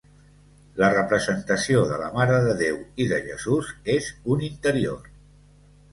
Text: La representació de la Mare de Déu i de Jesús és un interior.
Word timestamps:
La 0.83 0.87
representació 0.93 1.83
de 1.91 1.99
la 2.03 2.09
Mare 2.17 2.39
de 2.47 2.57
Déu 2.63 2.79
i 3.05 3.09
de 3.15 3.23
Jesús 3.29 3.69
és 3.97 4.09
un 4.37 4.45
interior. 4.49 5.11